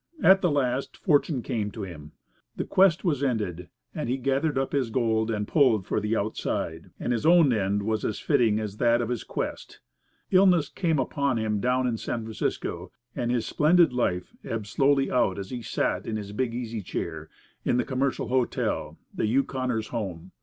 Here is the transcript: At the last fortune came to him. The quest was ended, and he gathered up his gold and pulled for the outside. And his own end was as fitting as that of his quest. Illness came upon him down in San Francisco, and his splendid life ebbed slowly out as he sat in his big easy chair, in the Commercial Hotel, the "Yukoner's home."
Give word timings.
At 0.23 0.41
the 0.41 0.49
last 0.49 0.97
fortune 0.97 1.43
came 1.43 1.69
to 1.73 1.83
him. 1.83 2.13
The 2.55 2.63
quest 2.63 3.03
was 3.05 3.21
ended, 3.23 3.69
and 3.93 4.09
he 4.09 4.17
gathered 4.17 4.57
up 4.57 4.71
his 4.71 4.89
gold 4.89 5.29
and 5.29 5.47
pulled 5.47 5.85
for 5.85 5.99
the 5.99 6.15
outside. 6.17 6.89
And 6.99 7.13
his 7.13 7.23
own 7.23 7.53
end 7.53 7.83
was 7.83 8.03
as 8.03 8.17
fitting 8.17 8.59
as 8.59 8.77
that 8.77 8.99
of 8.99 9.09
his 9.09 9.23
quest. 9.23 9.79
Illness 10.31 10.69
came 10.69 10.97
upon 10.97 11.37
him 11.37 11.59
down 11.59 11.85
in 11.85 11.97
San 11.97 12.23
Francisco, 12.23 12.91
and 13.15 13.29
his 13.29 13.45
splendid 13.45 13.93
life 13.93 14.35
ebbed 14.43 14.65
slowly 14.65 15.11
out 15.11 15.37
as 15.37 15.51
he 15.51 15.61
sat 15.61 16.07
in 16.07 16.15
his 16.17 16.31
big 16.31 16.55
easy 16.55 16.81
chair, 16.81 17.29
in 17.63 17.77
the 17.77 17.85
Commercial 17.85 18.29
Hotel, 18.29 18.97
the 19.13 19.27
"Yukoner's 19.27 19.89
home." 19.89 20.31